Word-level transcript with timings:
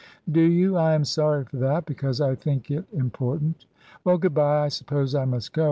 "Do 0.31 0.41
you? 0.41 0.77
I 0.77 0.95
am 0.95 1.05
sorry 1.05 1.43
for 1.45 1.57
that, 1.57 1.85
because 1.85 2.21
I 2.21 2.33
think 2.33 2.71
it 2.71 2.85
important. 2.91 3.65
Well, 4.03 4.17
good 4.17 4.33
bye. 4.33 4.63
I 4.65 4.69
suppose 4.69 5.13
I 5.13 5.25
must 5.25 5.53
go. 5.53 5.59